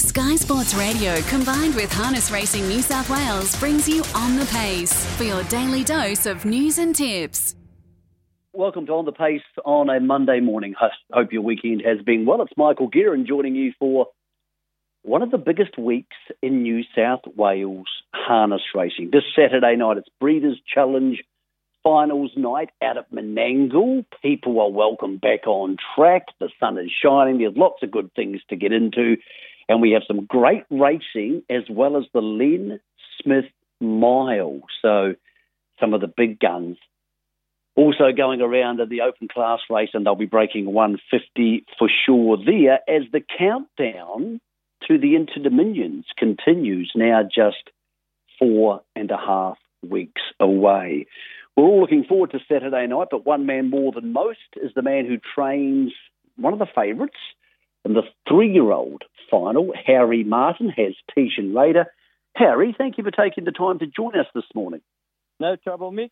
[0.00, 5.04] Sky Sports Radio combined with Harness Racing New South Wales brings you on the pace
[5.16, 7.54] for your daily dose of news and tips.
[8.54, 10.74] Welcome to On the Pace on a Monday morning.
[11.12, 12.40] Hope your weekend has been well.
[12.40, 14.06] It's Michael Guerin joining you for
[15.02, 19.10] one of the biggest weeks in New South Wales harness racing.
[19.12, 21.22] This Saturday night, it's Breeders' Challenge
[21.82, 24.06] finals night out at Menangle.
[24.22, 26.24] People are welcome back on track.
[26.38, 27.38] The sun is shining.
[27.38, 29.16] There's lots of good things to get into.
[29.70, 32.80] And we have some great racing as well as the Len
[33.22, 33.44] Smith
[33.80, 34.62] Mile.
[34.82, 35.14] So
[35.78, 36.76] some of the big guns
[37.76, 42.36] also going around in the open class race, and they'll be breaking 150 for sure
[42.36, 44.40] there as the countdown
[44.88, 47.70] to the Interdominions continues now just
[48.40, 49.56] four and a half
[49.88, 51.06] weeks away.
[51.56, 54.82] We're all looking forward to Saturday night, but one man more than most is the
[54.82, 55.92] man who trains
[56.34, 57.14] one of the favourites
[57.84, 59.72] in the three year old final.
[59.86, 61.86] Harry Martin has Tishan Raider.
[62.34, 64.80] Harry, thank you for taking the time to join us this morning.
[65.38, 66.10] No trouble, Mick.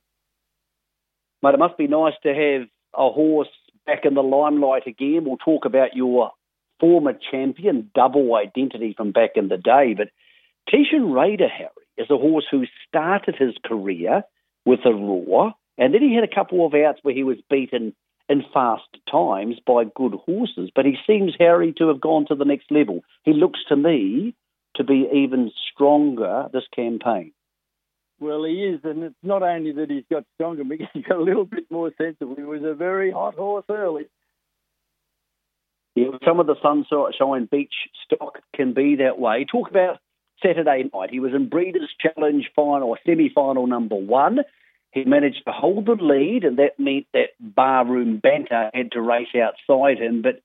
[1.42, 3.48] Mate, it must be nice to have a horse
[3.86, 5.24] back in the limelight again.
[5.24, 6.32] We'll talk about your
[6.80, 9.94] former champion, double identity from back in the day.
[9.96, 10.08] But
[10.72, 14.22] Tishan Raider, Harry, is a horse who started his career
[14.64, 17.94] with a roar, and then he had a couple of outs where he was beaten
[18.28, 20.70] in fast times by good horses.
[20.74, 23.00] But he seems, Harry, to have gone to the next level.
[23.24, 24.34] He looks to me
[24.76, 27.32] to be even stronger this campaign.
[28.20, 31.22] Well, he is, and it's not only that he's got stronger, but he's got a
[31.22, 32.34] little bit more sensible.
[32.36, 34.06] He was a very hot horse early.
[35.94, 39.44] Yeah, some of the Sunshine Beach stock can be that way.
[39.50, 39.98] Talk about
[40.44, 41.10] Saturday night.
[41.10, 44.40] He was in Breeders' Challenge final, semi final number one.
[44.92, 49.28] He managed to hold the lead, and that meant that Barroom Banter had to race
[49.34, 50.22] outside him.
[50.22, 50.40] But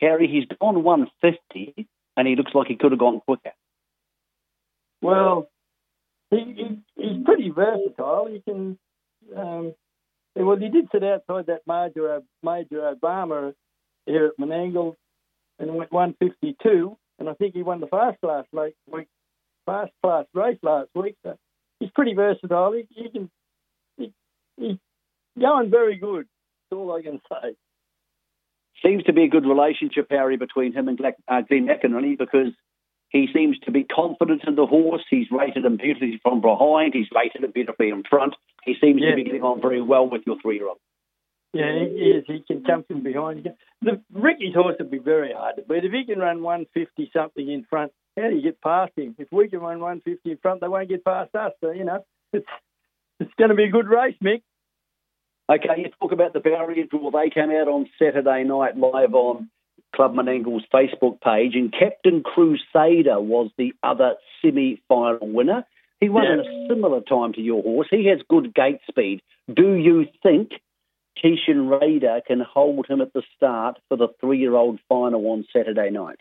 [0.00, 3.52] Harry, he's gone 150, and he looks like he could have gone quicker.
[5.00, 5.48] Well,
[6.30, 8.28] he, he he's pretty versatile.
[8.30, 8.78] He can.
[9.34, 9.74] Um,
[10.34, 13.54] well, he did sit outside that Major Major Obama
[14.04, 14.94] here at Menangle
[15.58, 18.18] and went 152, and I think he won the fast
[18.52, 19.08] late week,
[19.64, 21.16] fast class race last week.
[21.22, 21.38] So
[21.80, 22.72] he's pretty versatile.
[22.72, 23.30] He, he can
[24.56, 24.76] he's
[25.40, 26.26] going very good.
[26.70, 27.54] That's all I can say.
[28.84, 32.52] Seems to be a good relationship, Harry, between him and uh, Glenn McInerney because
[33.08, 35.02] he seems to be confident in the horse.
[35.08, 36.92] He's rated him beautifully from behind.
[36.92, 38.34] He's rated him beautifully in front.
[38.64, 39.10] He seems yeah.
[39.10, 40.78] to be getting on very well with your three-year-old.
[41.52, 42.24] Yeah, he is.
[42.26, 43.48] He can come from behind.
[43.80, 45.84] The Ricky's horse would be very hard to beat.
[45.84, 49.14] If he can run 150 something in front, how do you get past him?
[49.18, 51.52] If we can run 150 in front, they won't get past us.
[51.60, 52.46] So, you know, it's
[53.20, 54.42] it's going to be a good race, Mick.
[55.48, 57.10] Okay, you talk about the barrier draw.
[57.10, 59.48] They came out on Saturday night live on
[59.94, 65.64] Club Menangle's Facebook page, and Captain Crusader was the other semi final winner.
[66.00, 66.32] He won yeah.
[66.34, 67.86] in a similar time to your horse.
[67.90, 69.22] He has good gate speed.
[69.52, 70.50] Do you think
[71.24, 75.46] Tishan Raider can hold him at the start for the three year old final on
[75.52, 76.18] Saturday night?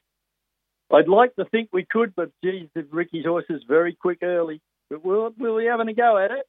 [0.93, 4.61] I'd like to think we could, but geez, Ricky's horse is very quick early.
[4.89, 6.45] But we'll, we'll be having a go at it.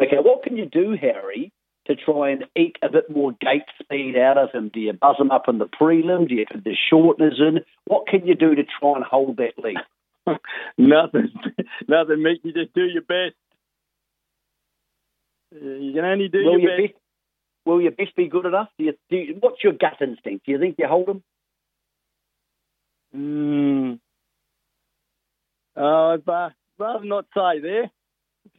[0.00, 1.52] Okay, what can you do, Harry,
[1.86, 4.70] to try and eke a bit more gate speed out of him?
[4.72, 6.28] Do you buzz him up in the prelim?
[6.28, 7.60] Do you put the shorteners in?
[7.86, 9.76] What can you do to try and hold that lead?
[10.78, 11.32] nothing,
[11.88, 12.38] nothing, Mick.
[12.42, 13.36] You just do your best.
[15.52, 16.94] You can only do will your, best.
[16.94, 17.02] best.
[17.64, 18.68] Will your best be good enough?
[18.78, 20.46] Do you, do you, what's your gut instinct?
[20.46, 21.22] Do you think you hold him?
[23.14, 23.92] Hmm.
[25.76, 26.26] Uh, I'd
[26.78, 27.90] rather not say there.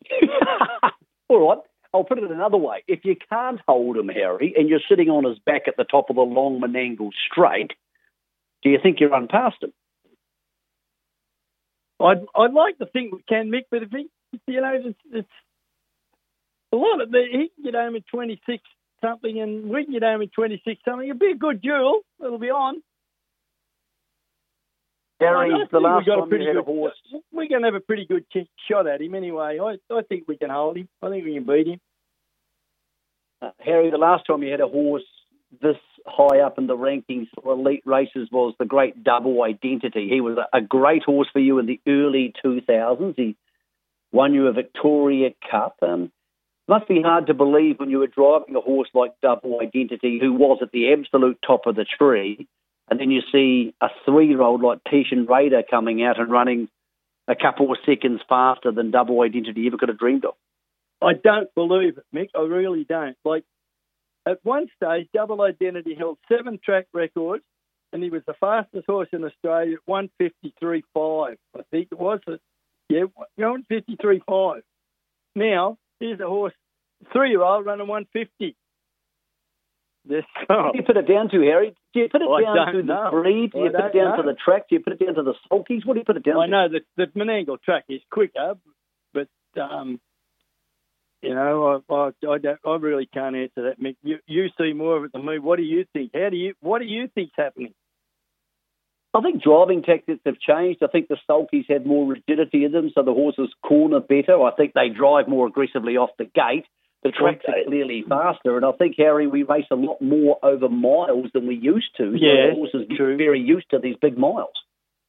[1.30, 1.60] All right.
[1.94, 2.84] I'll put it another way.
[2.88, 6.10] If you can't hold him, Harry, and you're sitting on his back at the top
[6.10, 7.72] of the long Menangle straight,
[8.64, 9.72] do you think you run past him?
[12.02, 14.10] I'd, I'd like to think we can, Mick, but if he,
[14.48, 15.30] you know, it's, it's
[16.74, 18.62] a lot of the, he can get home at 26
[19.02, 21.08] something and we can get home at 26 something.
[21.08, 22.02] It'll be a good duel.
[22.22, 22.82] It'll be on.
[25.26, 26.94] Harry, the last time you had good, a horse.
[27.32, 28.26] We're going to have a pretty good
[28.70, 29.60] shot at him anyway.
[29.62, 30.88] I, I think we can hold him.
[31.02, 31.80] I think we can beat him.
[33.42, 35.04] Uh, Harry, the last time you had a horse
[35.62, 40.10] this high up in the rankings for elite races was the great double identity.
[40.10, 43.16] He was a, a great horse for you in the early 2000s.
[43.16, 43.38] He
[44.12, 45.78] won you a Victoria Cup.
[45.82, 46.12] Um,
[46.68, 50.34] must be hard to believe when you were driving a horse like Double Identity, who
[50.34, 52.48] was at the absolute top of the tree,
[52.90, 56.70] and then you see a three-year-old like Tishan Raider coming out and running
[57.28, 60.36] a couple of seconds faster than Double Identity ever could have dreamed of.
[61.02, 62.30] I don't believe it, Mick.
[62.36, 63.18] I really don't.
[63.26, 63.44] Like
[64.28, 67.44] at one stage, Double Identity held seven track records
[67.92, 71.36] and he was the fastest horse in Australia at 153.5.
[71.56, 72.20] I think it was.
[72.90, 73.06] Yeah,
[73.40, 74.62] 153.5.
[75.36, 76.54] Now, here's a horse,
[77.12, 78.56] three year old running 150.
[80.08, 80.72] This, oh.
[80.72, 81.76] Do you put it down to, Harry?
[81.94, 83.06] Do you put it I down to know.
[83.06, 83.52] the breed?
[83.52, 84.70] Do you I put it down to the track?
[84.70, 85.86] Do you put it down to the sulkies?
[85.86, 86.52] What do you put it down I to?
[86.52, 88.56] know that the Menangle track is quicker,
[89.14, 89.28] but
[89.60, 90.00] um,
[91.22, 93.82] you know, I, I, I don't, I really can't answer that.
[93.82, 93.96] Mick.
[94.04, 95.40] You, you see more of it than me.
[95.40, 96.12] What do you think?
[96.14, 97.74] How do you, what do you think's happening?
[99.16, 100.84] I think driving tactics have changed.
[100.84, 104.42] I think the sulkies have more rigidity in them, so the horses corner better.
[104.44, 106.66] I think they drive more aggressively off the gate.
[107.06, 110.68] The tracks are clearly faster, and I think Harry, we race a lot more over
[110.68, 112.12] miles than we used to.
[112.12, 114.56] So Yeah, the horses get very used to these big miles.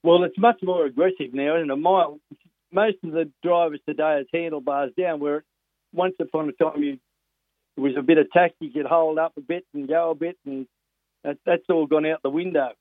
[0.03, 2.21] Well, it's much more aggressive now, and a mile.
[2.71, 5.43] Most of the drivers today is handlebars down, where
[5.95, 6.99] once upon a time you
[7.79, 10.15] it was a bit of tack, you could hold up a bit and go a
[10.15, 10.67] bit, and
[11.25, 12.73] that, that's all gone out the window.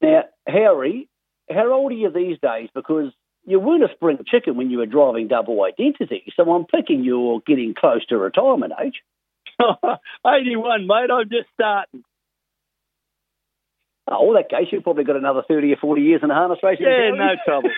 [0.00, 1.08] Now, Harry,
[1.48, 2.68] how old are you these days?
[2.74, 3.12] Because
[3.44, 7.40] you weren't a spring chicken when you were driving double identity, so I'm picking you're
[7.46, 9.02] getting close to retirement age.
[10.26, 11.10] 81, mate.
[11.12, 12.04] I'm just starting.
[14.08, 16.86] Oh, in that case, you've probably got another 30 or 40 years in harness racing.
[16.86, 17.70] Yeah, no trouble.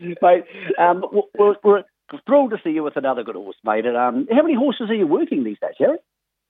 [0.22, 0.44] mate,
[0.78, 1.04] um,
[1.38, 1.84] we're, we're
[2.26, 3.86] thrilled to see you with another good horse, mate.
[3.86, 5.98] And, um, how many horses are you working these days, Harry?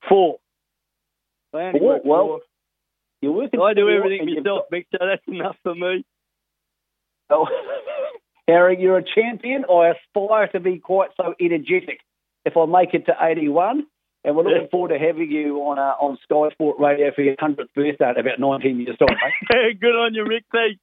[0.08, 0.38] Four.
[1.52, 2.00] Four?
[2.04, 2.40] Well, four.
[3.20, 3.60] You're working.
[3.60, 6.04] I do everything myself, Mick, so that's enough for me.
[8.47, 9.65] Harry, you're a champion.
[9.71, 12.00] I aspire to be quite so energetic
[12.44, 13.87] if I make it to 81.
[14.23, 17.37] And we're looking forward to having you on uh, on Sky Sport Radio for your
[17.37, 19.17] 100th birthday in about 19 years' time,
[19.50, 19.81] mate.
[19.81, 20.27] Good on you.
[20.53, 20.81] Thanks.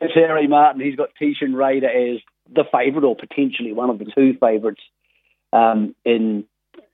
[0.00, 0.80] It's Harry Martin.
[0.80, 4.82] He's got Tishan Raider as the favourite, or potentially one of the two favourites
[5.52, 6.44] um, in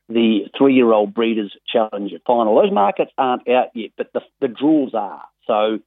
[0.09, 2.61] the three-year-old Breeders' Challenge final.
[2.61, 5.25] Those markets aren't out yet, but the, the draws are.
[5.47, 5.81] So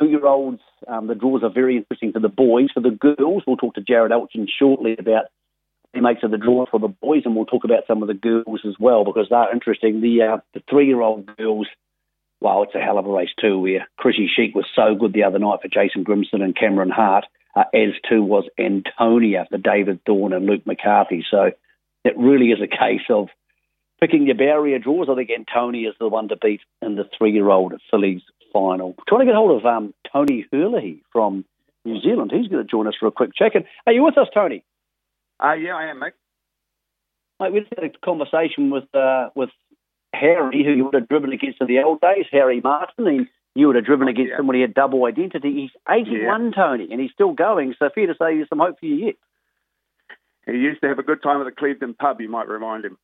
[0.00, 2.68] two-year-olds, um, the draws are very interesting for the boys.
[2.72, 5.26] For the girls, we'll talk to Jared Elchin shortly about
[5.92, 8.14] he makes of the draw for the boys, and we'll talk about some of the
[8.14, 10.00] girls as well because they're interesting.
[10.00, 11.66] The uh, the three-year-old girls
[12.42, 13.58] wow, it's a hell of a race too.
[13.60, 17.24] Where Chrissy Sheik was so good the other night for Jason Grimson and Cameron Hart,
[17.54, 21.24] uh, as too was Antonia for David Thorne and Luke McCarthy.
[21.30, 21.52] So
[22.04, 23.28] it really is a case of
[24.00, 25.08] picking your barrier draws.
[25.08, 28.94] I think Antonia is the one to beat in the three-year-old fillies final.
[29.08, 31.44] Trying to get hold of um, Tony Herlihy from
[31.84, 32.30] New Zealand.
[32.32, 33.64] He's going to join us for a quick check-in.
[33.86, 34.64] Are you with us, Tony?
[35.42, 36.12] Uh, yeah, I am, mate.
[37.40, 39.50] Mate, we just had a conversation with uh, with
[40.14, 43.66] Harry, who you would have driven against in the old days, Harry Martin, and you
[43.66, 44.38] would have driven against yeah.
[44.38, 45.52] him when he had double identity.
[45.52, 48.86] He's 81, Tony, and he's still going, so fair to say there's some hope for
[48.86, 49.14] you yet.
[50.46, 52.98] He used to have a good time at the Clevedon pub, you might remind him.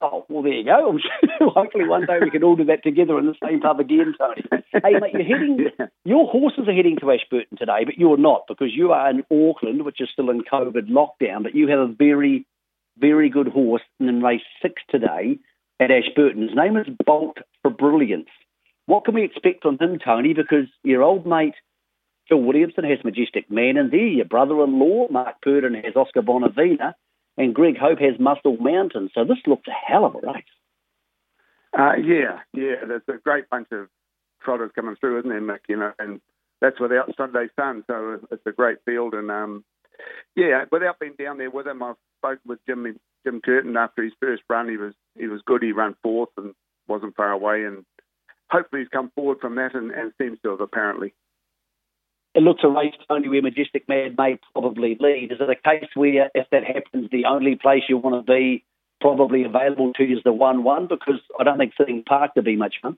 [0.00, 0.96] Oh, well, there you go.
[1.40, 4.42] Hopefully one day we can all do that together in the same pub again, Tony.
[4.72, 5.86] Hey, mate, you're heading, Yeah.
[6.04, 9.84] your horses are heading to Ashburton today, but you're not because you are in Auckland,
[9.84, 12.46] which is still in COVID lockdown, but you have a very,
[12.98, 15.38] very good horse in race six today
[15.80, 16.42] at Ashburton.
[16.42, 18.28] His name is Bolt for Brilliance.
[18.86, 20.32] What can we expect from him, Tony?
[20.32, 21.54] Because your old mate
[22.28, 26.94] Phil Williamson has Majestic Man and there, your brother-in-law Mark Purdon has Oscar Bonavena,
[27.38, 29.10] and Greg Hope has Muscle Mountain.
[29.14, 30.44] So this looks a hell of a race.
[31.78, 33.88] Uh, yeah, yeah, there's a great bunch of
[34.42, 35.60] trotters coming through, isn't there, Mick?
[35.68, 36.20] You know, and
[36.60, 39.14] that's without Sunday Sun, so it's a great field.
[39.14, 39.64] And um,
[40.34, 44.12] yeah, without being down there with him, I spoke with Jim Jim Curtin after his
[44.20, 44.68] first run.
[44.68, 45.62] He was he was good.
[45.62, 46.54] He ran fourth and
[46.88, 47.84] wasn't far away, and
[48.50, 51.14] hopefully he's come forward from that and, and seems to have apparently.
[52.38, 54.08] It looks a race, only where Majestic may
[54.54, 55.32] probably lead.
[55.32, 58.64] Is it a case where, if that happens, the only place you want to be
[59.00, 60.86] probably available to you is the 1 1?
[60.86, 62.96] Because I don't think sitting park to be much fun.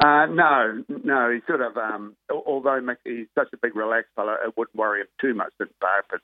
[0.00, 4.56] Uh, no, no, he's sort of, um, although he's such a big relaxed fellow, it
[4.56, 6.20] wouldn't worry him too much in Park, but,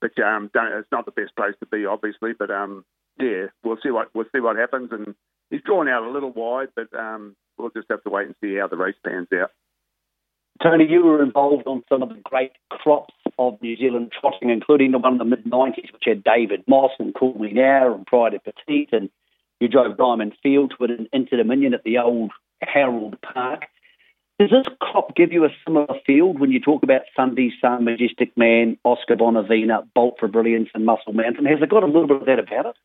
[0.00, 2.84] but um, it's not the best place to be, obviously, but um,
[3.18, 5.16] yeah, we'll see what we'll see what happens, and
[5.50, 8.54] he's drawn out a little wide, but um, we'll just have to wait and see
[8.54, 9.50] how the race pans out.
[10.60, 14.92] Tony, you were involved on some of the great crops of New Zealand trotting, including
[14.92, 18.06] the one in the mid 90s, which had David Moss and Cool Me Now and
[18.06, 19.10] Pride of Petite, and
[19.60, 23.64] you drove Diamond Field to it in Inter Dominion at the old Harold Park.
[24.38, 28.36] Does this crop give you a similar field when you talk about Sunday Sun, Majestic
[28.36, 31.44] Man, Oscar Bonavena, Bolt for Brilliance, and Muscle Mountain?
[31.44, 32.76] Has it got a little bit of that about it?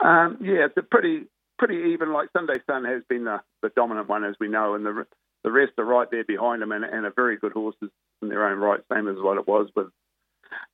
[0.00, 1.24] Um, yeah, it's a pretty
[1.58, 2.12] pretty even.
[2.12, 5.06] Like Sunday Sun has been the, the dominant one, as we know, and the
[5.44, 7.90] the rest are right there behind them and, and are very good horses
[8.22, 9.88] in their own right, same as what it was with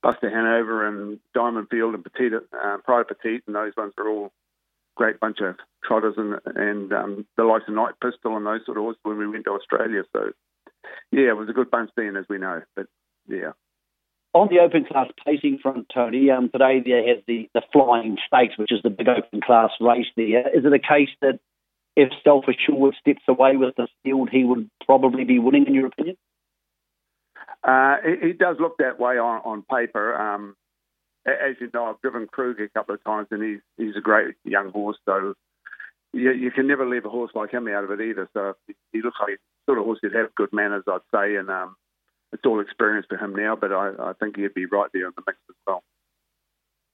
[0.03, 4.33] Buster Hanover and Diamond Field and Petite, uh, Pride Petite, and those ones are all
[4.97, 8.77] great bunch of trotters and and um, the likes of Night Pistol and those sort
[8.77, 10.03] of horses when we went to Australia.
[10.13, 10.33] So
[11.11, 12.63] yeah, it was a good bunch then, as we know.
[12.77, 12.87] But
[13.29, 13.53] yeah.
[14.33, 18.57] On the open class pacing front, Tony, um, today there has the, the Flying Stakes,
[18.57, 20.57] which is the big open class race there.
[20.57, 21.41] Is it a case that
[21.97, 25.87] if Self Assured steps away with the field, he would probably be winning, in your
[25.87, 26.17] opinion?
[27.63, 30.15] Uh, it, it, does look that way on, on paper.
[30.15, 30.57] Um,
[31.27, 34.35] as you know, I've driven Krug a couple of times, and he's he's a great
[34.45, 34.97] young horse.
[35.05, 35.35] So
[36.13, 38.29] you, you can never leave a horse like him out of it either.
[38.33, 38.55] So
[38.93, 41.77] he looks like sort of horse that have good manners, I'd say, and um,
[42.33, 43.57] it's all experience for him now.
[43.57, 45.83] But I, I think he'd be right there in the mix as well.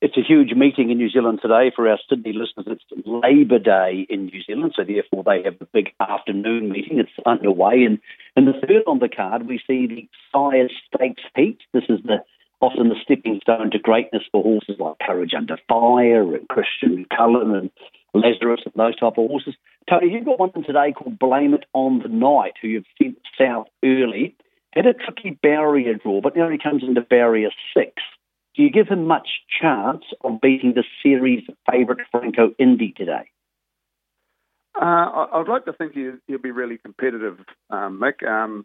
[0.03, 2.67] It's a huge meeting in New Zealand today for our Sydney listeners.
[2.69, 6.99] It's Labour Day in New Zealand, so therefore they have a big afternoon meeting.
[6.99, 7.99] It's underway, and
[8.37, 11.61] in the third on the card we see the Sire Stakes Heat.
[11.73, 12.19] This is the
[12.61, 17.55] often the stepping stone to greatness for horses like Courage Under Fire and Christian Cullen
[17.55, 17.71] and
[18.13, 19.55] Lazarus and those type of horses.
[19.89, 23.69] Tony, you've got one today called Blame It on the Night, who you've sent south
[23.83, 24.37] early.
[24.73, 27.95] Had a tricky barrier draw, but now he comes into barrier six.
[28.57, 29.29] Do you give him much
[29.61, 33.31] chance of beating the series favourite Franco Indy today?
[34.75, 37.39] Uh, I'd like to think he'll, he'll be really competitive,
[37.71, 38.27] um, Mick.
[38.27, 38.65] Um,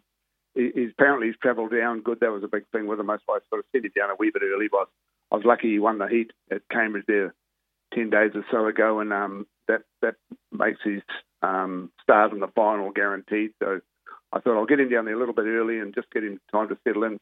[0.54, 2.20] he's apparently he's travelled down good.
[2.20, 3.06] That was a big thing with him.
[3.06, 4.68] That's I sort of sent him down a wee bit early.
[4.70, 4.88] But
[5.30, 7.34] I was lucky he won the heat at Cambridge there
[7.94, 10.16] ten days or so ago, and um, that that
[10.50, 11.02] makes his
[11.42, 13.52] um, start in the final guaranteed.
[13.62, 13.80] So
[14.32, 16.40] I thought I'll get him down there a little bit early and just get him
[16.50, 17.18] time to settle in.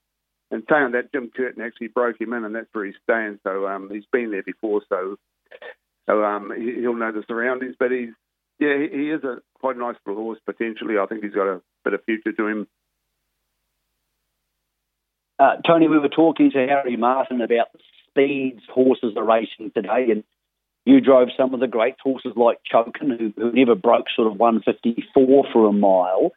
[0.51, 3.39] And saying that, Jim Curtin actually broke him in, and that's where he's staying.
[3.45, 5.17] So um, he's been there before, so
[6.09, 7.77] so um, he, will know the surroundings.
[7.79, 8.11] But he's
[8.59, 10.99] yeah, he, he is a quite nice little horse potentially.
[10.99, 12.67] I think he's got a bit of future to him.
[15.39, 17.79] Uh, Tony, we were talking to Harry Martin about the
[18.09, 20.25] speeds horses are racing today, and
[20.85, 24.39] you drove some of the great horses like Chokin, who, who never broke sort of
[24.39, 26.33] 154 for a mile.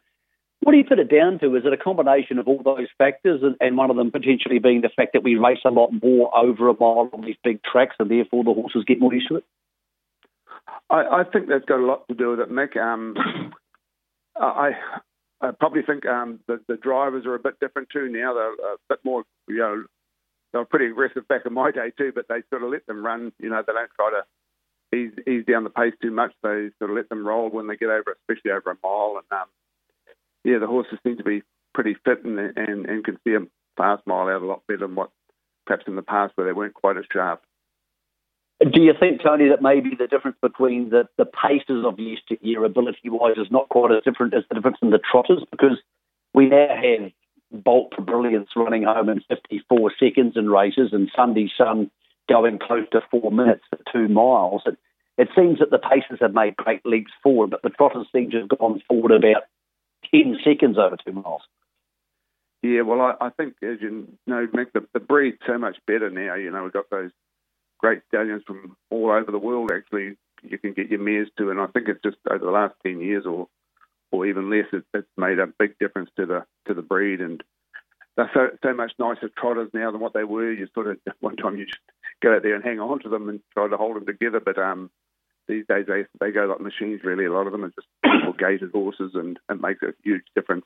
[0.60, 1.56] What do you put it down to?
[1.56, 4.80] Is it a combination of all those factors, and, and, one of them potentially being
[4.80, 7.96] the fact that we race a lot more over a mile on these big tracks,
[7.98, 9.44] and therefore the horses get more used to it?
[10.88, 12.76] I, I think that's got a lot to do with it, Mick.
[12.76, 13.14] Um,
[14.36, 14.72] I
[15.40, 18.34] I probably think um, the, the drivers are a bit different too now.
[18.34, 19.84] They're a bit more, you know,
[20.52, 23.04] they were pretty aggressive back in my day too, but they sort of let them
[23.04, 23.32] run.
[23.38, 26.32] You know, they don't try to ease, ease down the pace too much.
[26.42, 29.20] They sort of let them roll when they get over, especially over a mile.
[29.20, 29.48] And um,
[30.44, 33.40] yeah, the horses seem to be pretty fit and, and, and can see a
[33.76, 35.10] fast mile out a lot better than what
[35.66, 37.42] perhaps in the past where they weren't quite as sharp.
[38.60, 43.10] Do you think, Tony, that maybe the difference between the, the paces of yesteryear ability
[43.10, 45.42] wise is not quite as different as the difference in the trotters?
[45.50, 45.78] Because
[46.34, 47.10] we now have
[47.62, 51.90] Bolt for Brilliance running home in 54 seconds in races and Sunday Sun
[52.28, 54.62] going close to four minutes for two miles.
[54.66, 54.78] It,
[55.18, 58.40] it seems that the paces have made great leaps forward, but the trotters seem to
[58.40, 59.44] have gone forward about
[60.10, 61.42] 10 seconds over two miles.
[62.62, 66.08] Yeah, well, I, I think, as you know, Mick, the, the breed's so much better
[66.08, 66.34] now.
[66.34, 67.10] You know, we've got those
[67.78, 69.70] great stallions from all over the world.
[69.74, 72.74] Actually, you can get your mares to, and I think it's just over the last
[72.82, 73.48] ten years or
[74.14, 77.20] or even less, it, it's made a big difference to the to the breed.
[77.20, 77.42] And
[78.16, 80.52] they're so so much nicer trotters now than what they were.
[80.52, 81.78] You sort of one time you just
[82.22, 84.56] go out there and hang on to them and try to hold them together, but
[84.56, 84.90] um,
[85.48, 87.00] these days they they go like machines.
[87.04, 87.88] Really, a lot of them are just
[88.38, 90.64] gated horses, and it makes a huge difference.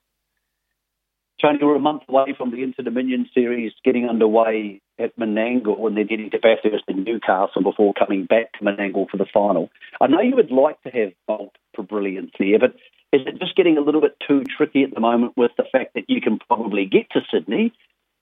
[1.41, 5.97] Tony, we're a month away from the Inter Dominion series getting underway at Menangle and
[5.97, 9.71] then heading to Bathurst and Newcastle before coming back to Menangle for the final.
[10.01, 12.75] I know you would like to have Bolt for brilliance there, but
[13.13, 15.95] is it just getting a little bit too tricky at the moment with the fact
[15.95, 17.73] that you can probably get to Sydney,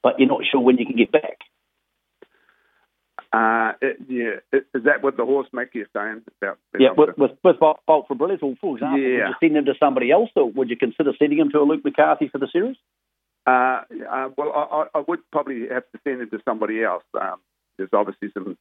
[0.03, 1.39] but you're not sure when you can get back?
[3.37, 6.59] Uh, it, yeah, is that what the horse make you saying about?
[6.79, 9.09] Yeah, with, with, with Bolt for brilliance, or for example, yeah.
[9.09, 11.65] would you send him to somebody else, or would you consider sending him to a
[11.65, 12.77] Luke McCarthy for the series?
[13.47, 17.05] Uh, uh, well, I, I, would probably have to send it to somebody else.
[17.21, 17.37] Um,
[17.77, 18.57] there's obviously some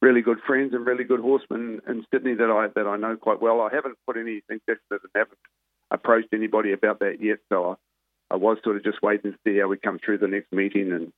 [0.00, 3.42] really good friends and really good horsemen in Sydney that I that I know quite
[3.42, 3.60] well.
[3.62, 5.38] I haven't put anything definite and haven't
[5.90, 7.38] approached anybody about that yet.
[7.48, 7.70] So
[8.30, 10.52] I, I was sort of just waiting to see how we come through the next
[10.52, 11.12] meeting and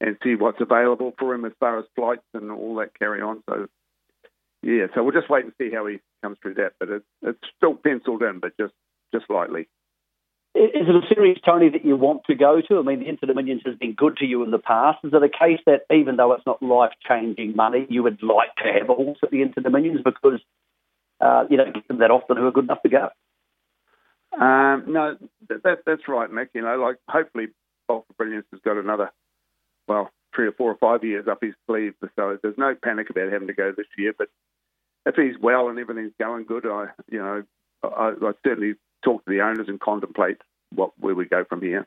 [0.00, 3.42] and see what's available for him as far as flights and all that carry on.
[3.48, 3.66] So
[4.62, 6.72] yeah, so we'll just wait and see how he comes through that.
[6.78, 8.74] But it's it's still penciled in, but just
[9.12, 9.68] just lightly.
[10.54, 12.78] Is it a series, Tony, that you want to go to?
[12.78, 14.98] I mean, the Inter Dominions has been good to you in the past.
[15.04, 18.54] Is it a case that even though it's not life changing money, you would like
[18.56, 20.40] to have a horse at the Inter Dominions because
[21.20, 23.08] uh, you don't get them that often who are good enough to go?
[24.32, 25.16] Um, no,
[25.48, 26.48] that, that's right, Mick.
[26.54, 27.48] You know, like hopefully
[27.86, 29.12] for Brilliance has got another,
[29.88, 31.94] well, three or four or five years up his sleeve.
[32.16, 34.12] So there's no panic about having to go this year.
[34.16, 34.28] But
[35.06, 37.42] if he's well and everything's going good, I you know
[37.82, 40.38] I, I certainly talk to the owners and contemplate
[40.74, 41.86] what where we go from here.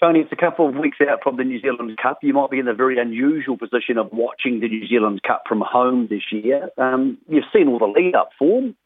[0.00, 2.18] Tony, it's a couple of weeks out from the New Zealand Cup.
[2.22, 5.62] You might be in a very unusual position of watching the New Zealand Cup from
[5.66, 6.68] home this year.
[6.76, 8.76] Um, you've seen all the lead-up form.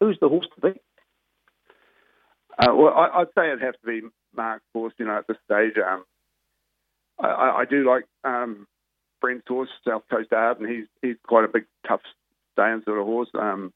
[0.00, 0.82] Who's the horse to beat?
[2.58, 4.02] Uh, well, I, would say it'd have to be
[4.36, 5.74] Mark Force, you know, at this stage.
[5.78, 6.04] Um,
[7.18, 8.66] I, I, do like um,
[9.20, 12.00] Brent's horse, South Coast Arch, and he's he's quite a big, tough,
[12.52, 13.30] staying sort of horse.
[13.34, 13.72] Um,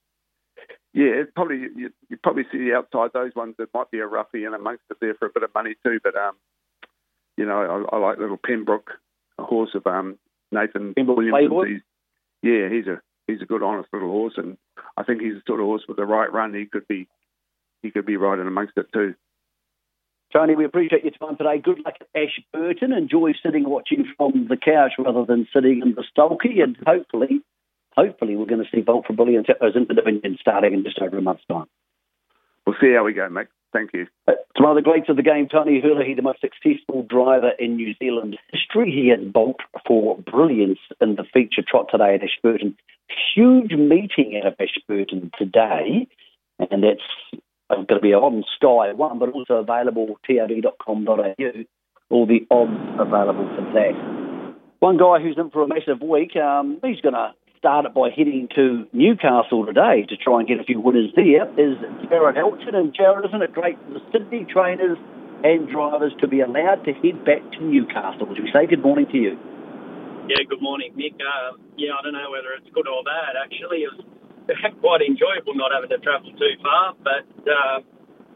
[0.92, 4.06] yeah, it's probably you, you, probably see the outside those ones that might be a
[4.06, 6.00] roughie and amongst it there for a bit of money too.
[6.02, 6.34] But um,
[7.36, 8.90] you know, I, I like little Pembroke,
[9.38, 10.18] a horse of um,
[10.52, 11.32] Nathan Williams.
[12.42, 14.56] yeah, he's a he's a good, honest little horse, and
[14.96, 16.54] I think he's the sort of horse with the right run.
[16.54, 17.08] He could be
[17.82, 19.14] he could be in amongst it too.
[20.32, 21.58] Tony, we appreciate your time today.
[21.58, 22.92] Good luck at Ashburton.
[22.92, 27.40] Enjoy sitting watching from the couch rather than sitting in the sulky, and hopefully,
[27.96, 31.18] hopefully, we're going to see Bolt for Brilliance at those Dominion starting in just over
[31.18, 31.66] a month's time.
[32.64, 33.48] We'll see how we go, Mick.
[33.72, 34.06] Thank you.
[34.28, 37.50] Uh, to one of the greats of the game, Tony Herlihy, the most successful driver
[37.58, 38.90] in New Zealand history.
[38.92, 42.76] He has Bolt for Brilliance in the feature trot today at Ashburton.
[43.34, 46.06] Huge meeting out of Ashburton today,
[46.58, 47.42] and that's
[47.76, 51.24] going to be on Sky One, but also available tab.com.au.
[52.10, 54.56] All the odds available for that.
[54.80, 58.08] One guy who's in for a massive week, um, he's going to start it by
[58.08, 61.76] heading to Newcastle today to try and get a few winners there, is
[62.08, 62.74] Jared Elchin.
[62.74, 64.96] And Jared, isn't it great for the Sydney trainers
[65.44, 68.26] and drivers to be allowed to head back to Newcastle?
[68.26, 69.36] Would we say good morning to you?
[70.28, 71.20] Yeah, good morning, Mick.
[71.20, 73.36] Uh, yeah, I don't know whether it's good or bad.
[73.36, 74.04] Actually, it was
[74.80, 76.94] quite enjoyable not having to travel too far.
[77.02, 77.80] But uh,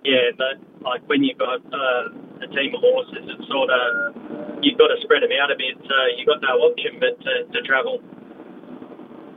[0.04, 4.78] yeah, but like when you've got uh, a team of horses, it's sort of you've
[4.78, 5.76] got to spread them out a bit.
[5.80, 8.00] So you've got no option but to, to travel.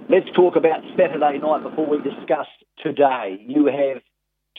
[0.09, 2.47] Let's talk about Saturday night before we discuss
[2.81, 3.43] today.
[3.45, 4.01] You have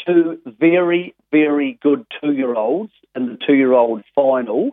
[0.07, 4.71] two very, very good two-year-olds in the two-year-old final.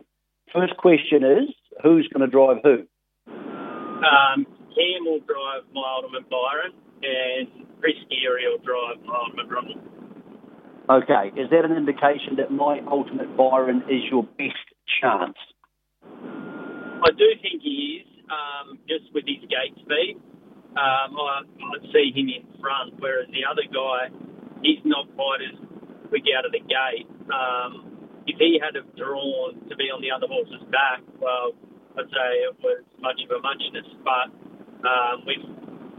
[0.52, 1.48] First question is,
[1.82, 2.86] who's going to drive who?
[3.26, 9.80] Um, Cam will drive my Ultimate Byron, and Chris Geary will drive my Ultimate Ronnie.
[10.86, 14.68] Okay, is that an indication that my Ultimate Byron is your best
[15.00, 15.34] chance?
[16.04, 20.20] I do think he is, um, just with his gate speed.
[20.76, 24.12] Um, I, I'd see him in front, whereas the other guy,
[24.60, 25.56] he's not quite as
[26.12, 27.08] quick out of the gate.
[27.32, 31.56] Um, if he had have drawn to be on the other horse's back, well,
[31.96, 33.88] I'd say it was much of a muchness.
[34.04, 34.28] But
[34.84, 35.42] um, with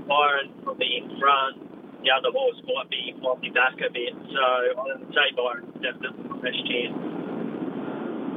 [0.08, 1.68] Byron from the in front,
[2.06, 4.14] the other horse might be might be back a bit.
[4.14, 4.46] So
[4.78, 6.96] I'd say Byron's definitely the best chance.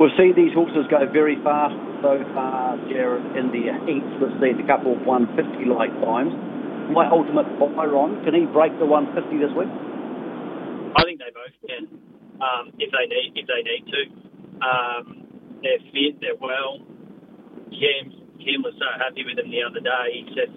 [0.00, 4.08] We've seen these horses go very fast so far, Jared, in the heats.
[4.16, 6.32] We've seen a couple of 150 like times.
[6.88, 9.68] My ultimate Byron, can he break the 150 this week?
[10.96, 11.84] I think they both can,
[12.40, 14.00] um, if they need if they need to.
[14.64, 15.04] Um,
[15.62, 16.80] they're fit, they're well.
[17.70, 20.06] Cam, Cam was so happy with him the other day.
[20.12, 20.50] He said,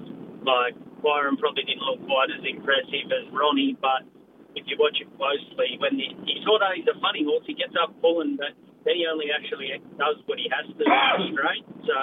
[0.44, 4.08] like, Byron probably didn't look quite as impressive as Ronnie, but
[4.56, 6.16] if you watch it closely, when he
[6.48, 8.56] sort of he's a funny horse, he gets up pulling, but
[8.88, 10.88] then he only actually does what he has to do
[11.34, 11.66] straight.
[11.84, 12.00] So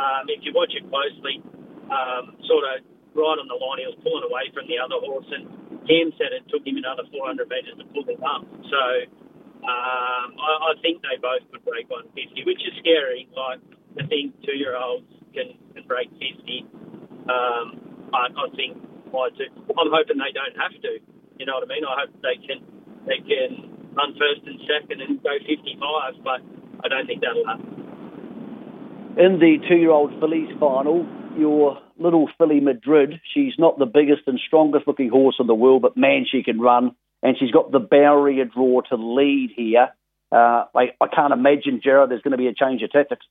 [0.00, 1.44] um, if you watch it closely,
[1.92, 5.28] um, sort of right on the line, he was pulling away from the other horse,
[5.28, 5.46] and
[5.84, 8.42] Cam said it took him another 400 metres to pull him up.
[8.66, 8.82] So
[9.62, 12.16] um, I, I think they both could break 150,
[12.48, 13.28] which is scary.
[13.36, 13.60] Like
[13.98, 16.66] I think two-year-olds can, can break 50.
[17.28, 17.80] Um,
[18.12, 18.76] I, I think
[19.12, 19.44] I do.
[19.76, 20.98] I'm hoping they don't have to.
[21.38, 21.84] You know what I mean?
[21.84, 22.60] I hope they can
[23.06, 26.40] they can run first and second and go 55, but
[26.84, 27.82] I don't think that'll happen.
[29.18, 34.86] In the two-year-old fillies final, your little filly Madrid, she's not the biggest and strongest
[34.86, 38.44] looking horse in the world, but man, she can run, and she's got the barrier
[38.44, 39.88] draw to lead here.
[40.30, 43.26] Uh, I, I can't imagine, Jared, there's going to be a change of tactics.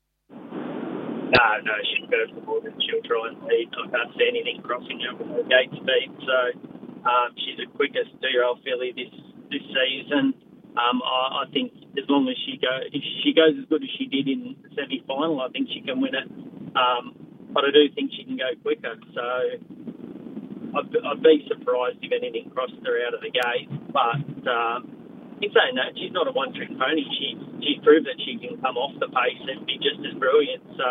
[1.32, 3.72] No, no, she'll go forward and she'll try and lead.
[3.72, 6.12] I can't see anything crossing her with her gate speed.
[6.28, 6.38] So
[7.08, 9.12] um, she's the quickest two-year-old filly this
[9.50, 10.36] this season.
[10.76, 13.91] Um, I, I think as long as she go, if she goes as good as
[13.98, 16.28] she did in the semi-final, I think she can win it.
[16.76, 17.15] Um,
[17.52, 18.96] but I do think she can go quicker.
[19.15, 19.24] So
[20.76, 23.72] I'd, I'd be surprised if anything crossed her out of the gate.
[23.91, 24.20] But
[24.52, 25.01] um,
[25.42, 27.04] in saying that, she's not a one-trick pony.
[27.18, 27.34] She
[27.66, 30.62] she's proved that she can come off the pace and be just as brilliant.
[30.78, 30.88] So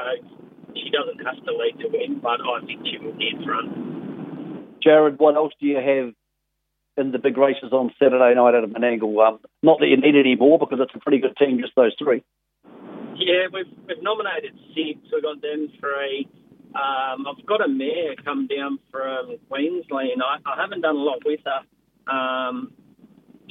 [0.74, 4.82] she doesn't have to lead to win, but I think she will be in front.
[4.82, 6.14] Jared, what else do you have
[6.96, 9.14] in the big races on Saturday night of Menangle?
[9.22, 11.94] Um, not that you need any more because it's a pretty good team, just those
[11.98, 12.22] three.
[13.16, 14.98] Yeah, we've, we've nominated six.
[15.12, 16.26] We've got them three.
[16.74, 20.22] Um, I've got a mare come down from Queensland.
[20.22, 21.60] I, I haven't done a lot with her.
[22.10, 22.72] Um,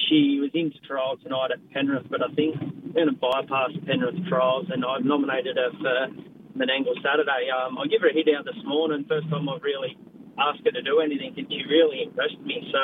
[0.08, 4.22] she was into trial tonight at Penrith, but I think we're going to bypass Penrith
[4.28, 5.98] trials, and I've nominated her for
[6.56, 7.52] Menangle Saturday.
[7.52, 9.06] Um, I give her a hit out this morning.
[9.08, 9.98] First time I've really
[10.40, 12.64] asked her to do anything, and she really impressed me.
[12.72, 12.84] So,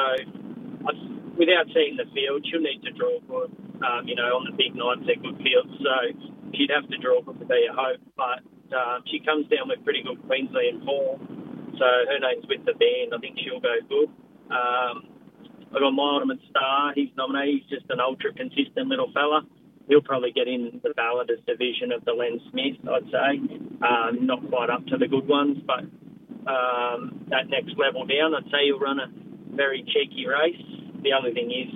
[0.85, 0.91] I,
[1.39, 3.51] without seeing the field, she'll need to draw good.
[3.83, 5.95] Um, you know, on the big nights, they're good fields, so
[6.55, 8.01] she'd have to draw good to be a hope.
[8.15, 8.43] But
[8.75, 13.15] um, she comes down with pretty good Queensland form, so her name's with the band.
[13.15, 14.09] I think she'll go good.
[14.51, 15.14] Um,
[15.71, 16.93] I got ultimate star.
[16.95, 17.61] He's nominated.
[17.61, 19.43] He's just an ultra consistent little fella.
[19.87, 23.31] He'll probably get in the balloted division of the Len Smith, I'd say.
[23.85, 25.85] Um, not quite up to the good ones, but
[26.49, 29.07] um, that next level down, I'd say he'll run a
[29.55, 30.61] very cheeky race.
[31.03, 31.69] The other thing is,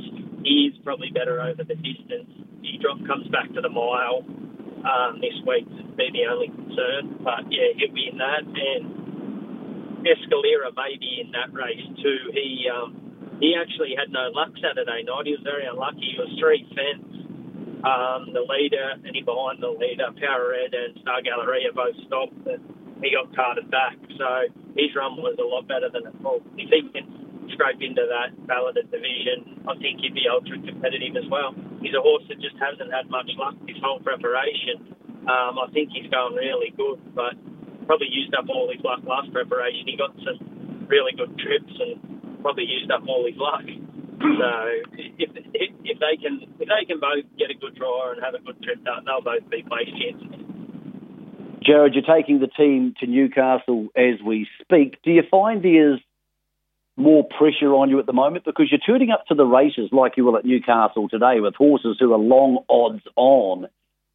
[0.44, 2.30] he is probably better over the distance.
[2.62, 4.26] He drop, comes back to the mile
[4.86, 7.22] um, this week to be the only concern.
[7.22, 9.00] But yeah, he'll be in that, and
[10.02, 12.32] Escalera may be in that race too.
[12.34, 13.09] He um,
[13.40, 15.26] he actually had no luck Saturday night.
[15.26, 16.16] He was very unlucky.
[16.16, 17.08] He was three fence.
[17.80, 22.36] Um, the leader, and he behind the leader, Power Red and Star Galleria both stopped,
[22.44, 22.60] and
[23.00, 23.96] he got carted back.
[24.20, 26.44] So his run was a lot better than it thought.
[26.60, 27.08] If he can
[27.56, 31.56] scrape into that balloted division, I think he'd be ultra competitive as well.
[31.80, 34.84] He's a horse that just hasn't had much luck his whole preparation.
[35.24, 37.40] Um, I think he's going really good, but
[37.88, 39.88] probably used up all his luck last preparation.
[39.88, 43.64] He got some really good trips and probably used up all his luck.
[44.20, 44.52] So
[44.98, 48.34] if, if, if they can if they can both get a good draw and have
[48.34, 50.40] a good trip done, they'll both be place chances.
[51.66, 54.98] Jared, you're taking the team to Newcastle as we speak.
[55.04, 56.00] Do you find there's
[56.98, 60.18] more pressure on you at the moment because you're tuning up to the races like
[60.18, 63.68] you will at Newcastle today with horses who are long odds on,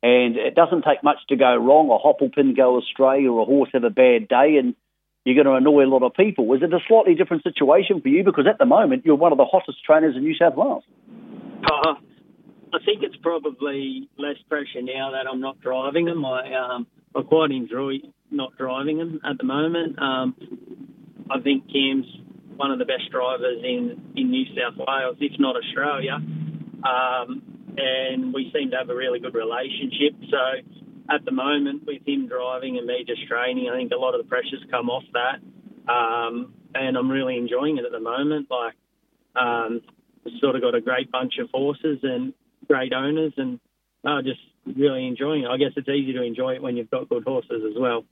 [0.03, 1.89] and it doesn't take much to go wrong.
[1.89, 4.75] A hopplepin go astray or a horse have a bad day, and
[5.25, 6.53] you're going to annoy a lot of people.
[6.55, 9.39] Is it a slightly different situation for you because at the moment you're one of
[9.39, 10.85] the hottest trainers in New South Wales?
[11.65, 11.95] Uh,
[12.75, 16.25] I think it's probably less pressure now that I'm not driving them.
[16.25, 17.99] I um, I quite enjoy
[18.31, 19.99] not driving them at the moment.
[19.99, 20.35] Um,
[21.31, 22.07] I think Cam's
[22.57, 26.15] one of the best drivers in, in New South Wales, if not Australia.
[26.15, 27.43] Um,
[27.77, 30.15] and we seem to have a really good relationship.
[30.31, 34.15] So at the moment, with him driving and me just training, I think a lot
[34.15, 35.93] of the pressure's come off that.
[35.93, 38.49] Um, and I'm really enjoying it at the moment.
[38.51, 38.75] Like,
[39.37, 39.83] um,
[40.41, 42.33] sort of got a great bunch of horses and
[42.67, 43.61] great owners, and
[44.05, 45.49] uh, just really enjoying it.
[45.49, 48.05] I guess it's easy to enjoy it when you've got good horses as well.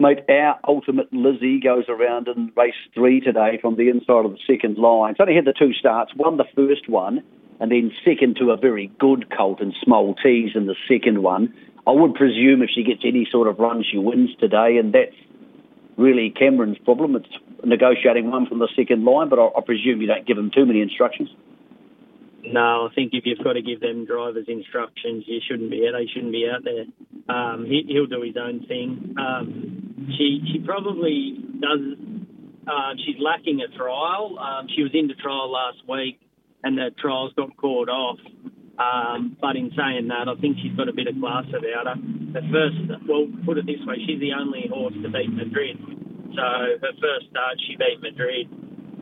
[0.00, 4.38] Mate, our ultimate Lizzie goes around in race three today from the inside of the
[4.46, 5.10] second line.
[5.10, 7.24] It's only had the two starts, won the first one,
[7.60, 11.54] and then second to a very good colt and Maltese in the second one.
[11.86, 15.16] I would presume if she gets any sort of run, she wins today, and that's
[15.96, 17.16] really Cameron's problem.
[17.16, 17.28] It's
[17.64, 20.66] negotiating one from the second line, but I, I presume you don't give him too
[20.66, 21.30] many instructions.
[22.44, 25.80] No, I think if you've got to give them drivers instructions, you shouldn't be.
[25.80, 26.86] They shouldn't be out there.
[27.28, 29.14] Um, he, will do his own thing.
[29.18, 31.98] Um, she she probably does.
[32.66, 34.38] Uh, she's lacking a trial.
[34.38, 36.20] Um, she was into trial last week,
[36.64, 38.18] and the trials got called off.
[38.78, 41.98] Um, but in saying that, I think she's got a bit of class about her.
[41.98, 42.78] The first,
[43.10, 45.74] well, put it this way, she's the only horse to beat Madrid.
[46.38, 46.46] So
[46.78, 48.46] her first start, she beat Madrid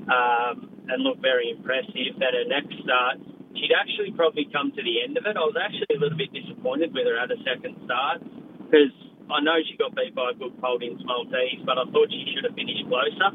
[0.08, 2.16] um, and looked very impressive.
[2.16, 3.20] Then her next start,
[3.52, 5.36] she'd actually probably come to the end of it.
[5.36, 8.24] I was actually a little bit disappointed with her at a second start
[8.64, 8.96] because
[9.28, 12.32] I know she got beat by a good colt in Maltese, but I thought she
[12.32, 13.30] should have finished closer.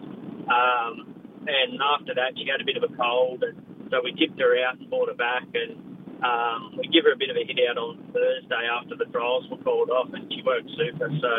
[0.50, 1.14] Um,
[1.46, 3.58] and after that, she had a bit of a cold, and
[3.92, 5.76] so we tipped her out and brought her back, and
[6.24, 9.46] um, we give her a bit of a hit out on Thursday after the trials
[9.52, 11.12] were called off, and she worked super.
[11.20, 11.34] So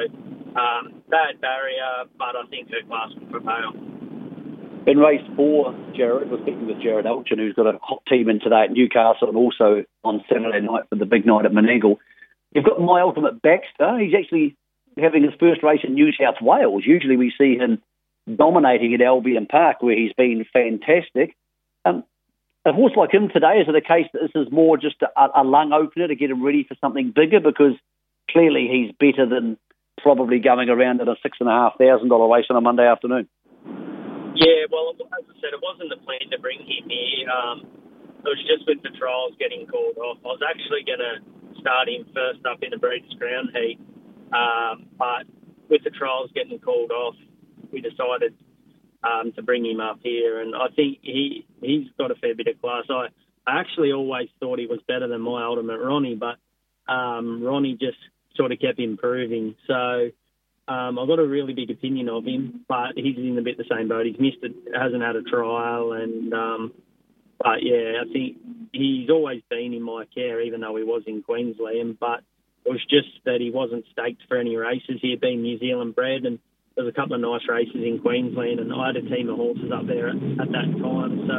[0.55, 3.73] um, bad barrier, but I think her class will prevail.
[4.85, 8.41] In race four, Jared, we're speaking with Jared Elchin, who's got a hot team in
[8.41, 11.99] today at Newcastle and also on Saturday night for the big night at Menangle.
[12.53, 13.99] You've got My Ultimate Baxter.
[13.99, 14.57] He's actually
[14.99, 16.83] having his first race in New South Wales.
[16.85, 17.81] Usually we see him
[18.37, 21.37] dominating at Albion Park, where he's been fantastic.
[21.85, 22.05] Um,
[22.65, 25.09] a horse like him today, is it a case that this is more just a,
[25.35, 27.41] a lung opener to get him ready for something bigger?
[27.41, 27.75] Because
[28.31, 29.59] clearly he's better than
[30.01, 32.87] probably going around at a six and a half thousand dollar race on a Monday
[32.87, 33.29] afternoon.
[34.35, 37.29] Yeah, well, as I said, it wasn't the plan to bring him here.
[37.29, 37.67] Um,
[38.25, 40.19] it was just with the trials getting called off.
[40.25, 41.21] I was actually going to
[41.61, 43.79] start him first up in the Breeders' Crown heat,
[44.33, 45.27] um, but
[45.69, 47.15] with the trials getting called off,
[47.71, 48.35] we decided
[49.03, 52.49] um, to bring him up here, and I think he he's got a fair bit
[52.49, 52.85] of class.
[52.89, 53.09] I,
[53.47, 56.37] I actually always thought he was better than my ultimate Ronnie, but
[56.93, 57.99] um, Ronnie just
[58.37, 59.55] sort of kept improving.
[59.67, 60.11] So
[60.69, 63.65] Um, I've got a really big opinion of him, but he's in a bit the
[63.69, 64.07] same boat.
[64.07, 66.73] He's missed it, hasn't had a trial, and um,
[67.37, 68.37] but yeah, I think
[68.73, 71.99] he's always been in my care, even though he was in Queensland.
[71.99, 72.21] But
[72.65, 75.01] it was just that he wasn't staked for any races.
[75.03, 76.39] He had been New Zealand bred, and
[76.75, 79.37] there was a couple of nice races in Queensland, and I had a team of
[79.37, 81.37] horses up there at, at that time, so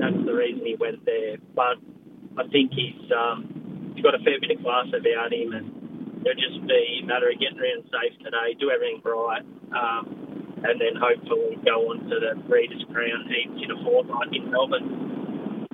[0.00, 1.36] that's the reason he went there.
[1.52, 1.76] But
[2.40, 5.68] I think he's um, he's got a fair bit of class about him, and
[6.24, 9.44] it'll just be a matter of getting around safe today, do everything right,
[9.76, 10.02] um,
[10.64, 15.68] and then hopefully go on to the Breeders' Crown heats in a fortnight in Melbourne.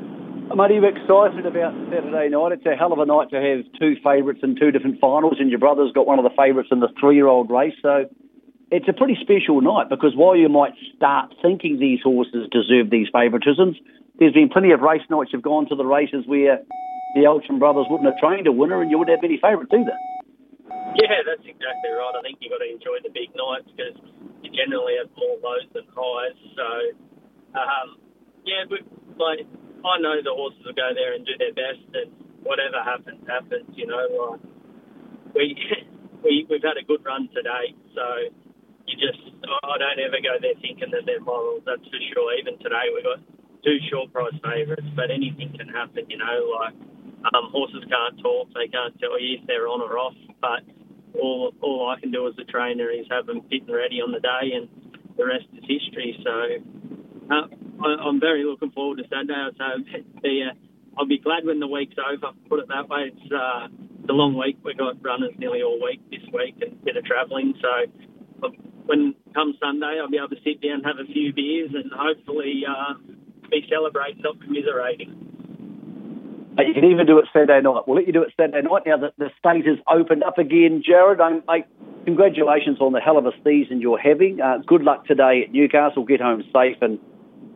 [0.47, 2.53] Mate, are you excited about Saturday night?
[2.53, 5.51] It's a hell of a night to have two favourites in two different finals, and
[5.51, 7.75] your brother's got one of the favourites in the three-year-old race.
[7.83, 8.07] So
[8.71, 13.07] it's a pretty special night because while you might start thinking these horses deserve these
[13.15, 13.79] favouritisms,
[14.19, 16.59] there's been plenty of race nights you've gone to the races where
[17.15, 19.95] the Elchin brothers wouldn't have trained a winner and you wouldn't have any favourites either.
[20.99, 22.15] Yeah, that's exactly right.
[22.17, 23.95] I think you've got to enjoy the big nights because
[24.43, 26.39] you generally have more lows than highs.
[26.57, 26.69] So,
[27.55, 28.01] um,
[28.43, 28.83] yeah, but
[29.21, 29.45] like
[29.85, 32.11] I know the horses will go there and do their best, and
[32.43, 33.69] whatever happens, happens.
[33.77, 34.41] You know, like
[35.37, 35.55] we
[36.25, 38.33] we we've had a good run today, so
[38.87, 41.63] you just I don't ever go there thinking that they're morals.
[41.67, 42.35] That's for sure.
[42.39, 43.21] Even today we got
[43.63, 46.07] two short price favourites, but anything can happen.
[46.09, 46.75] You know, like
[47.35, 50.17] um, horses can't talk; they can't tell you if they're on or off.
[50.41, 50.63] But
[51.19, 54.13] all all I can do as a trainer is have them fit and ready on
[54.13, 54.69] the day, and
[55.17, 56.17] the rest is history.
[56.23, 56.63] So.
[57.27, 57.49] Uh,
[57.83, 59.35] I'm very looking forward to Saturday.
[59.59, 59.65] So
[60.23, 60.55] the, uh,
[60.99, 62.33] I'll be glad when the week's over.
[62.49, 63.13] Put it that way.
[63.13, 63.69] It's, uh,
[64.01, 64.59] it's a long week.
[64.65, 67.55] We've got runners nearly all week this week and a bit of travelling.
[67.61, 68.06] So
[68.87, 72.63] when come Sunday, I'll be able to sit down, have a few beers, and hopefully
[72.67, 72.95] uh,
[73.51, 75.27] be celebrating, not commiserating.
[76.59, 77.83] You can even do it Saturday night.
[77.87, 80.83] We'll let you do it Saturday night now that the state has opened up again.
[80.85, 81.67] Jared, mate,
[82.07, 84.41] congratulations on the hell of a season you're having.
[84.41, 86.05] Uh, good luck today at Newcastle.
[86.05, 86.99] Get home safe and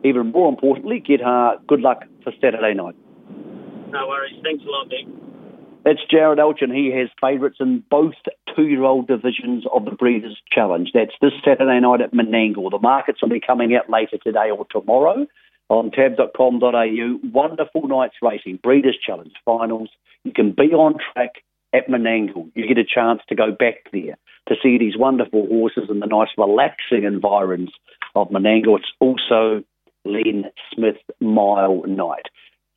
[0.03, 2.95] even more importantly, get her good luck for Saturday night.
[3.89, 4.37] No worries.
[4.43, 5.30] Thanks a lot, Mick.
[5.83, 6.73] That's Jared Elchin.
[6.73, 8.13] He has favourites in both
[8.55, 10.89] two-year-old divisions of the Breeders' Challenge.
[10.93, 12.69] That's this Saturday night at Menangle.
[12.69, 15.25] The markets will be coming out later today or tomorrow
[15.69, 17.19] on tab.com.au.
[17.23, 19.89] Wonderful night's racing, Breeders' Challenge finals.
[20.23, 22.51] You can be on track at Menangle.
[22.53, 24.17] You get a chance to go back there
[24.49, 27.71] to see these wonderful horses and the nice relaxing environs
[28.13, 28.77] of Menangle.
[28.77, 29.63] It's also
[30.05, 32.27] Len Smith Mile Night.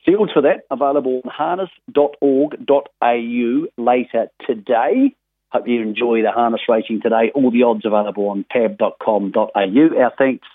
[0.04, 5.14] Fields for that available on harness.org.au later today.
[5.50, 7.30] Hope you enjoy the harness racing today.
[7.34, 9.50] All the odds available on tab.com.au.
[9.54, 10.46] Our thanks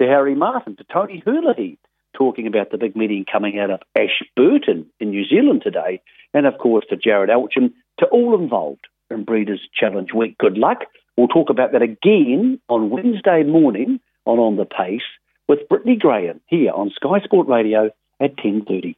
[0.00, 1.78] to Harry Martin, to Tony Herlihy,
[2.12, 6.00] talking about the big meeting coming out of Ashburton in New Zealand today,
[6.34, 10.36] and of course to Jared Elchin, to all involved in Breeders' Challenge Week.
[10.38, 10.84] Good luck.
[11.16, 15.02] We'll talk about that again on Wednesday morning on On the Pace
[15.48, 17.90] with Brittany Graham here on Sky Sport Radio
[18.20, 18.96] at 10.30.